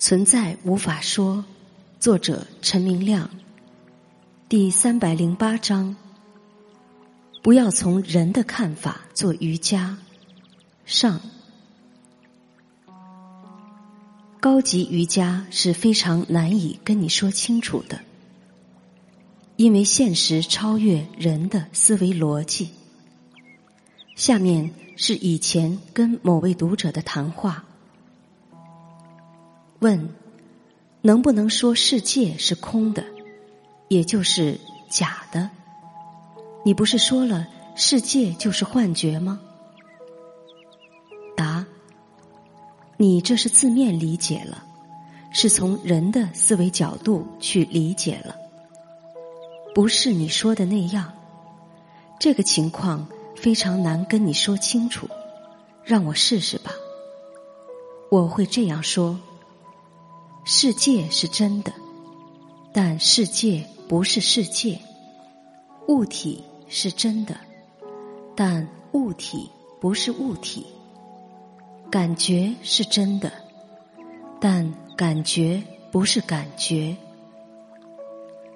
[0.00, 1.44] 存在无法说，
[1.98, 3.28] 作者陈明亮。
[4.48, 5.94] 第三百零八章：
[7.42, 9.98] 不要从人的看法做瑜伽。
[10.86, 11.20] 上，
[14.40, 18.00] 高级瑜伽是非常难以跟你说清楚的，
[19.56, 22.70] 因为现实超越人的思维逻辑。
[24.16, 27.66] 下面是以前跟某位读者的谈话。
[29.80, 30.10] 问：
[31.00, 33.02] 能不能说世界是空的，
[33.88, 35.48] 也就是假的？
[36.62, 39.40] 你不是说了世界就是幻觉吗？
[41.34, 41.64] 答：
[42.98, 44.62] 你这是字面理解了，
[45.32, 48.36] 是从人的思维角度去理解了，
[49.74, 51.10] 不是你说的那样。
[52.18, 55.08] 这个情况非常难跟你说清楚，
[55.82, 56.70] 让我试试吧。
[58.10, 59.18] 我会这样说。
[60.52, 61.72] 世界是真的，
[62.72, 64.80] 但世界不是世界；
[65.86, 67.36] 物体是真的，
[68.34, 69.48] 但物体
[69.80, 70.66] 不是物体；
[71.88, 73.30] 感觉是真的，
[74.40, 76.96] 但感觉不是感觉；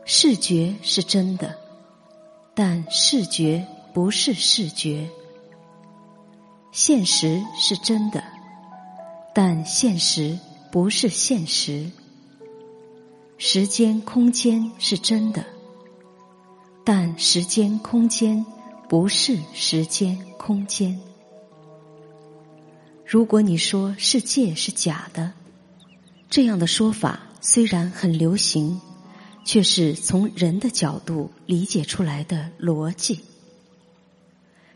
[0.05, 1.57] 视觉是真的，
[2.57, 5.09] 但视觉不是视觉；
[6.73, 8.21] 现实是真的，
[9.33, 10.37] 但现实。
[10.75, 11.89] 不是现实，
[13.39, 15.47] 时间空间是真的，
[16.83, 18.45] 但时间空间
[18.89, 20.99] 不是时间空间。
[23.07, 25.33] 如果你说世界是假的，
[26.29, 28.81] 这样的说法虽然很流行，
[29.45, 33.21] 却是从人的角度理解出来的逻辑。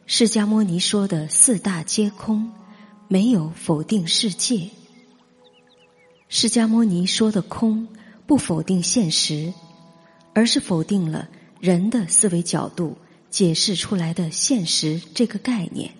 [0.06, 2.52] 释迦牟尼说的四大皆空，
[3.08, 4.70] 没有否定世界。
[6.30, 7.88] 释迦牟尼说的空，
[8.26, 9.54] 不否定现实，
[10.34, 11.26] 而是否定了
[11.58, 12.98] 人的思维角度
[13.30, 15.92] 解释出来的现实这个概念。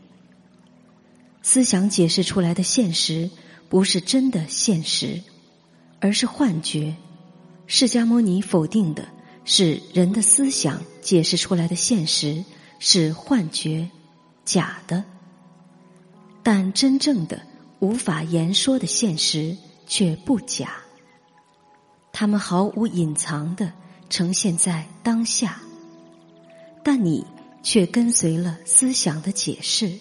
[1.43, 3.31] 思想解释出来的现实，
[3.71, 5.23] 不是真的现实，
[5.99, 6.95] 而是幻觉。
[7.67, 9.09] 释迦牟尼否定的
[9.47, 12.45] 是人的思想解释出来的现实
[12.79, 13.89] 是幻觉、
[14.45, 15.05] 假的，
[16.43, 17.41] 但真正的
[17.79, 19.57] 无法言说的现实。
[19.89, 20.83] 却不假，
[22.13, 23.73] 他们毫无隐藏的
[24.11, 25.63] 呈现在当下，
[26.85, 27.27] 但你
[27.63, 29.99] 却跟随了思想的解释，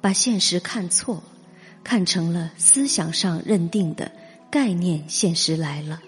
[0.00, 1.22] 把现实看错，
[1.84, 4.10] 看成了思想上认定的
[4.50, 6.00] 概念现实来了。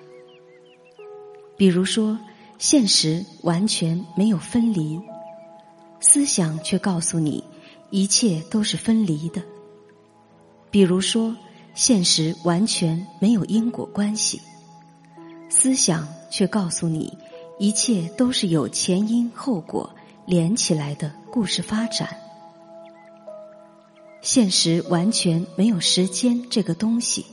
[1.58, 2.18] 比如说，
[2.58, 4.98] 现实完全没有分离，
[6.00, 7.44] 思想却告诉你
[7.90, 9.42] 一切都是分离的。
[10.70, 11.36] 比如说。
[11.74, 14.40] 现实完全没有因果关系，
[15.48, 17.16] 思想却告诉你
[17.58, 19.90] 一切都是有前因后果
[20.26, 22.16] 连起来的故事发展。
[24.20, 27.24] 现实完全没有时间这个东西，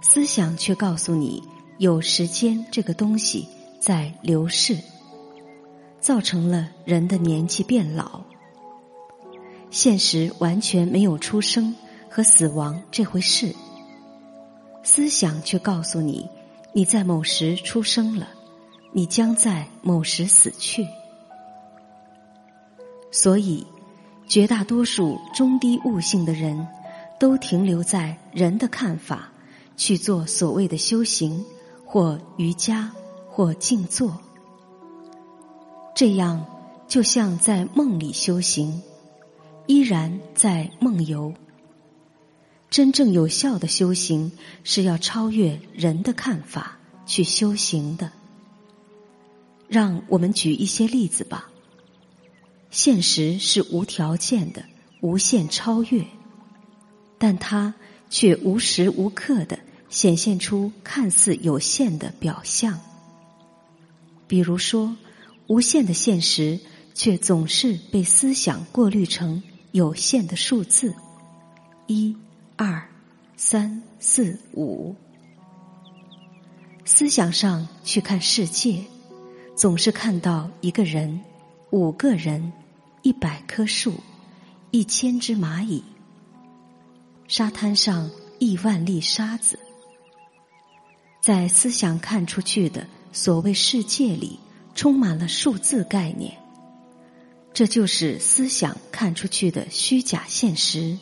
[0.00, 1.42] 思想却告诉你
[1.78, 3.46] 有时间这个东西
[3.80, 4.78] 在流逝，
[6.00, 8.22] 造成了人的年纪变老。
[9.70, 11.74] 现实完全没有出生。
[12.16, 13.54] 和死亡这回事，
[14.82, 16.30] 思想却告诉你：
[16.72, 18.26] 你在某时出生了，
[18.90, 20.86] 你将在某时死去。
[23.10, 23.66] 所以，
[24.26, 26.66] 绝大多数中低悟性的人
[27.20, 29.30] 都停留在人的看法
[29.76, 31.44] 去做所谓的修行，
[31.84, 32.92] 或瑜伽，
[33.28, 34.18] 或静坐。
[35.94, 36.46] 这样
[36.88, 38.82] 就像在梦里修行，
[39.66, 41.34] 依然在梦游。
[42.76, 44.32] 真正有效的修行
[44.62, 48.12] 是要超越人的看法去修行的。
[49.66, 51.50] 让我们举一些例子吧。
[52.70, 54.62] 现实是无条件的、
[55.00, 56.04] 无限超越，
[57.16, 57.72] 但它
[58.10, 59.58] 却无时无刻的
[59.88, 62.78] 显现出看似有限的表象。
[64.26, 64.94] 比如说，
[65.46, 66.60] 无限的现实
[66.92, 69.42] 却总是被思想过滤成
[69.72, 70.94] 有限的数字
[71.86, 72.14] 一。
[72.58, 72.88] 二、
[73.36, 74.96] 三、四、五，
[76.86, 78.82] 思想上去看世界，
[79.54, 81.20] 总是看到一个人、
[81.68, 82.50] 五个人、
[83.02, 84.00] 一百棵树、
[84.70, 85.84] 一千只蚂蚁，
[87.28, 89.58] 沙滩上亿万粒沙子，
[91.20, 94.40] 在思想看出去的所谓世界里，
[94.74, 96.38] 充满了数字概念，
[97.52, 100.96] 这就是思想看出去的虚假现实。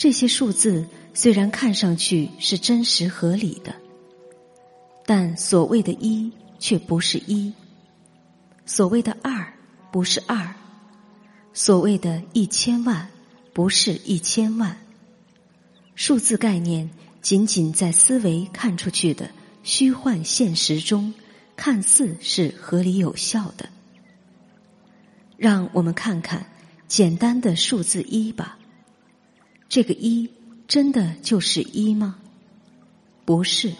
[0.00, 3.74] 这些数字虽然看上去是真实合理的，
[5.04, 7.52] 但所谓的一却不是一；
[8.64, 9.52] 所谓的二
[9.92, 10.54] 不是二；
[11.52, 13.08] 所谓的一千万
[13.52, 14.78] 不是一千万。
[15.94, 16.88] 数字概念
[17.20, 19.30] 仅仅在思维看出去的
[19.62, 21.12] 虚幻现实中，
[21.56, 23.68] 看似是合理有效的。
[25.36, 26.46] 让我们看看
[26.88, 28.56] 简单的数字一吧。
[29.70, 30.28] 这个一
[30.66, 32.16] 真的就是一吗？
[33.24, 33.72] 不是。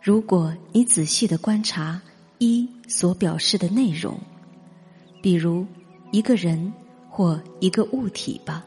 [0.00, 2.00] 如果你仔细的观察
[2.38, 4.20] 一所表示的内容，
[5.20, 5.66] 比如
[6.12, 6.72] 一个人
[7.10, 8.64] 或一个物体吧。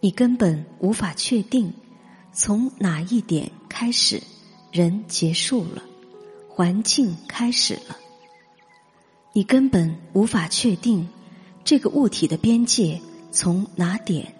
[0.00, 1.70] 你根本无法确定
[2.32, 4.22] 从哪一点开始，
[4.72, 5.82] 人结束了，
[6.48, 7.98] 环境开始了。
[9.34, 11.06] 你根本无法确定
[11.62, 12.98] 这个物体的边界
[13.30, 14.34] 从哪点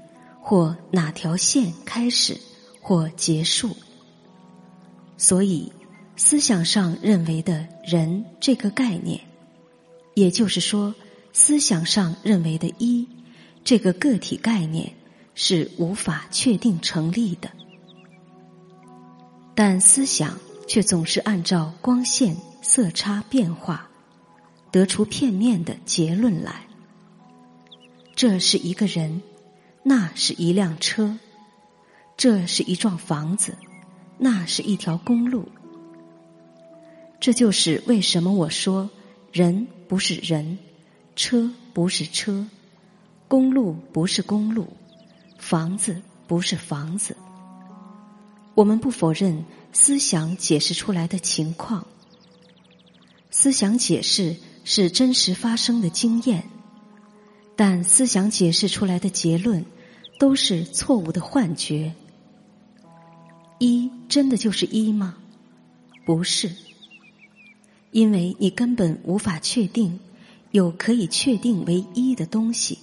[0.45, 2.39] 或哪条线开始
[2.81, 3.75] 或结束。
[5.17, 5.73] 所以，
[6.15, 9.21] 思想上认为的人这个概念，
[10.15, 10.95] 也就是说，
[11.33, 13.09] 思想上认为的一
[13.65, 14.93] 这个个体概念。
[15.37, 17.51] 是无法确定成立的，
[19.53, 20.39] 但思想
[20.69, 23.91] 却总是按照光线色差变化，
[24.71, 26.69] 得出片面的结论来。
[28.15, 29.23] 这是一个人，
[29.87, 31.19] 那是一辆车，
[32.17, 33.55] 这是一幢房子，
[34.17, 35.47] 那是一条公路。
[37.21, 38.89] 这就是为什么我说
[39.31, 40.59] 人不是人，
[41.15, 42.47] 车不是车，
[43.29, 44.67] 公路不是公路。
[45.39, 47.15] 房子不是房子。
[48.55, 51.87] 我们不否认思想解释出来的情况，
[53.31, 56.49] 思想解释是真实发生的经验，
[57.55, 59.67] 但思想解释出来的结论
[60.19, 61.95] 都是错误的幻觉。
[63.59, 65.17] 一真的就是一吗？
[66.05, 66.51] 不是，
[67.93, 69.99] 因为你根本无法确定
[70.51, 72.79] 有可以确定为一的东西。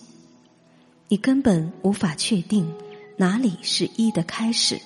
[1.08, 2.74] 你根本无法确定
[3.18, 4.80] 哪里是一的开始，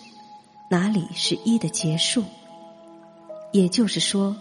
[0.69, 2.24] 哪里是一的结束。
[3.53, 4.36] 也就是说，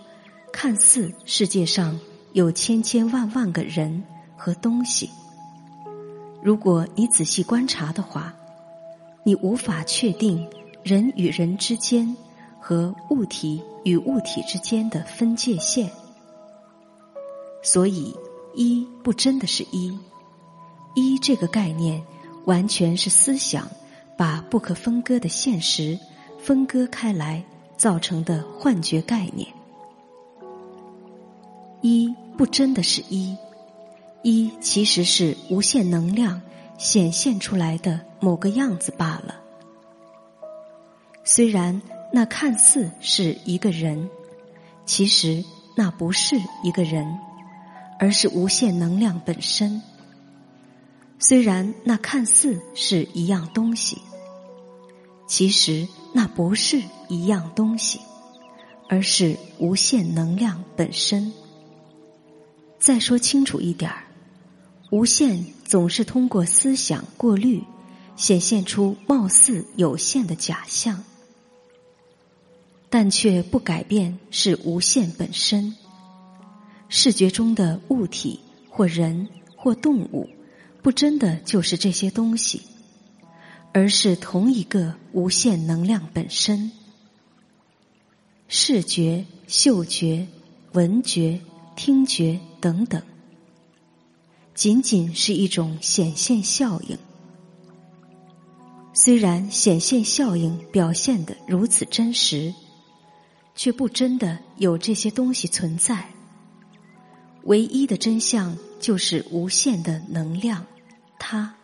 [0.52, 2.00] 看似世界上
[2.32, 4.02] 有千千万万个人
[4.36, 5.10] 和东西，
[6.44, 8.35] 如果你仔细观察的话，
[9.23, 10.46] 你无法确定
[10.82, 12.14] 人与人之间
[12.61, 15.91] 和物体与物体之间的分界线。
[17.62, 18.14] 所以，
[18.55, 19.99] 一不真的是一。
[20.94, 22.05] 一这个概念，
[22.44, 23.67] 完全是思想
[24.14, 25.99] 把不可分割的现实
[26.38, 27.43] 分割开来
[27.79, 29.49] 造成的幻觉概念。
[31.81, 33.35] 一不真的是一，
[34.25, 36.41] 一其实是无限能量
[36.79, 39.37] 显现出来的某个样子罢了。
[41.23, 44.09] 虽然那看似是一个人，
[44.87, 45.44] 其实
[45.76, 47.19] 那不是一个人，
[47.99, 49.82] 而是无限能量本身。
[51.19, 54.00] 虽然那看似是一样东西，
[55.26, 58.00] 其实那不是一样东西，
[58.88, 61.31] 而是无限能量本身。
[62.79, 64.03] 再说清楚一点儿，
[64.94, 67.64] 无限总是通过思想过滤，
[68.14, 71.02] 显现出貌似有限的假象，
[72.90, 75.75] 但却不改变是无限本身。
[76.88, 78.38] 视觉中的物体
[78.71, 80.30] 或人或动物。
[80.80, 82.62] 不真的就是这些东西，
[83.73, 86.71] 而是同一个无限能量本身。
[88.47, 90.28] 视觉、嗅觉、
[90.71, 91.40] 闻觉、
[91.75, 93.02] 听觉等等，
[94.54, 96.96] 仅仅是一种显现效应。
[98.92, 102.54] 虽然显现效应表现的如此真实，
[103.56, 106.08] 却不真的有这些东西存在。
[107.42, 110.64] 唯一的真相就是无限的能量。
[111.18, 111.54] 它，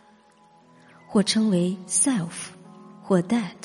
[1.07, 2.29] 或称为 self，
[3.01, 3.55] 或 that。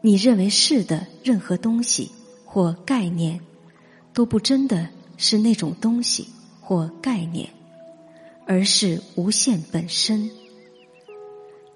[0.00, 2.10] 你认为是的任何东西
[2.44, 3.40] 或概念，
[4.14, 6.28] 都不真的是那种东西
[6.60, 7.48] 或概念，
[8.48, 10.30] 而是无限本身。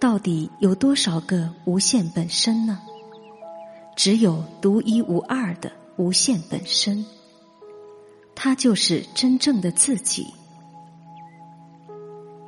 [0.01, 2.81] 到底有多少个无限本身呢？
[3.95, 7.05] 只有独一无二的无限本身，
[8.35, 10.27] 它就是真正的自己。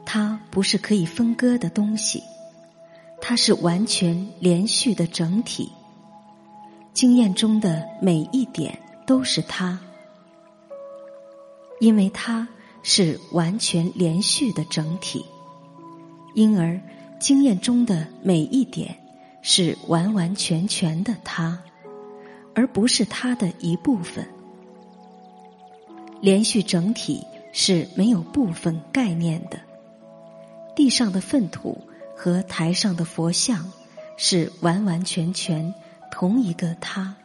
[0.07, 2.23] 它不是可以分割的东西，
[3.21, 5.71] 它是完全连续的整体。
[6.95, 9.79] 经验中的每一点都是它，
[11.79, 12.49] 因为它
[12.85, 15.25] 是完全连续的整体，
[16.35, 16.79] 因而
[17.19, 18.95] 经验中的每一点
[19.43, 21.59] 是完完全全的他，
[22.55, 24.29] 而不是他的一部分。
[26.21, 29.59] 连续整体是没有部分概念的。
[30.77, 31.79] 地上的粪土
[32.15, 33.73] 和台上的佛像
[34.19, 35.73] 是完完全全
[36.11, 37.17] 同一个他。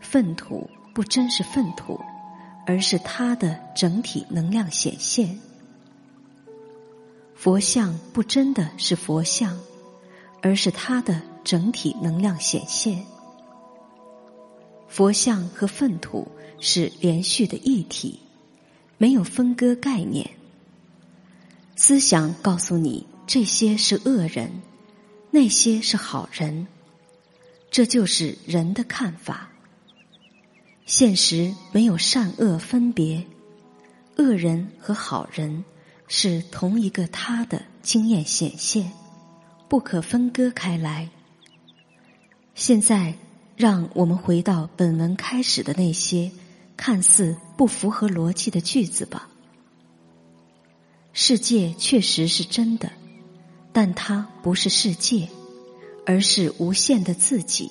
[0.00, 2.00] 粪土不真是粪土，
[2.66, 5.38] 而是它的整体能量显现。
[7.34, 9.58] 佛像不真的是佛像，
[10.42, 13.04] 而是它的整体能量显现。
[14.88, 16.28] 佛像和粪土
[16.60, 18.20] 是连续的一体，
[18.98, 20.30] 没有分割概念。
[21.74, 24.52] 思想告诉你这些是恶人，
[25.30, 26.68] 那些是好人，
[27.70, 29.51] 这就是人的看法。
[30.84, 33.24] 现实没有善恶分别，
[34.16, 35.64] 恶人和好人
[36.08, 38.92] 是同一个他的经验显现，
[39.68, 41.08] 不可分割开来。
[42.54, 43.14] 现在，
[43.56, 46.30] 让我们回到本文开始的那些
[46.76, 49.28] 看似不符合逻辑的句子吧。
[51.14, 52.90] 世界确实是真的，
[53.72, 55.28] 但它不是世界，
[56.04, 57.70] 而是无限的自己。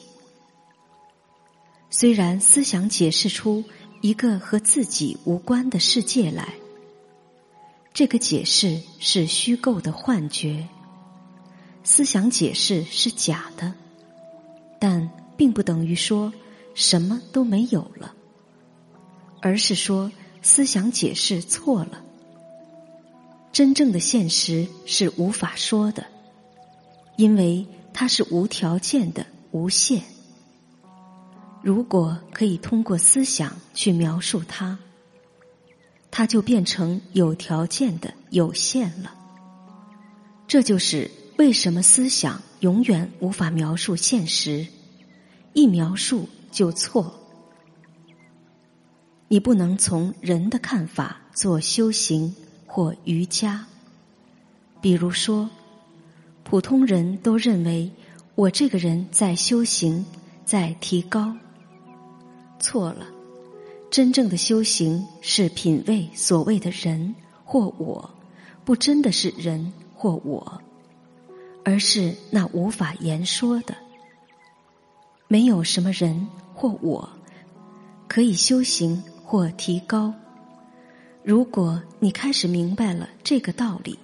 [1.93, 3.65] 虽然思想解释出
[4.00, 6.53] 一个和自己无关的世界来，
[7.93, 10.69] 这个解释是虚构的幻觉。
[11.83, 13.74] 思想解释是假的，
[14.79, 16.31] 但并不等于说
[16.74, 18.15] 什么都没有了，
[19.41, 20.10] 而是说
[20.41, 22.01] 思想解释错了。
[23.51, 26.05] 真正的现实是无法说的，
[27.17, 30.01] 因为它是无条件的无限。
[31.61, 34.79] 如果可以通过思想去描述它，
[36.09, 39.13] 它就变成有条件的有限了。
[40.47, 44.65] 这就是为什么思想永远无法描述现实，
[45.53, 47.13] 一描述就错。
[49.27, 53.65] 你不能从人的看法做修行或瑜伽。
[54.81, 55.49] 比如说，
[56.43, 57.89] 普通人都认为
[58.33, 60.03] 我这个人在修行，
[60.43, 61.33] 在提高。
[62.61, 63.07] 错了，
[63.89, 67.13] 真正的修行是品味所谓的人
[67.43, 68.09] 或我，
[68.63, 70.61] 不真的是人或我，
[71.65, 73.75] 而是那无法言说的。
[75.27, 77.09] 没有什么人或我
[78.07, 80.13] 可以修行或提高。
[81.23, 83.97] 如果你开始明白了这个道理，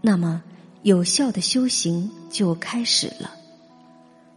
[0.00, 0.42] 那么
[0.82, 3.30] 有效的修行就开始了。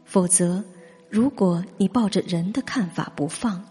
[0.06, 0.64] 否则。
[1.10, 3.64] 如果你抱着人的看法不放，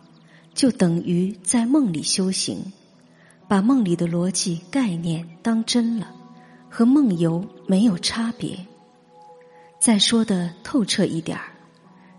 [0.54, 2.72] 就等于在梦里修行，
[3.46, 6.12] 把梦里的逻辑概念当真了，
[6.68, 8.66] 和梦游没有差别。
[9.78, 11.44] 再说的透彻一点儿，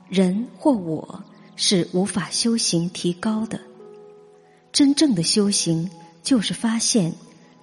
[0.08, 1.22] 人或我
[1.58, 3.60] 是无法修行提高的。
[4.72, 5.90] 真正的修行
[6.24, 7.14] 就是发现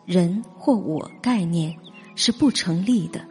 [0.04, 1.74] 人或我概念
[2.16, 3.24] 是不成立的，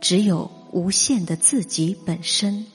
[0.00, 2.66] 只有无限的自己本身。